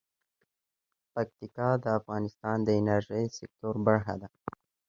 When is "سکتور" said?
3.37-3.75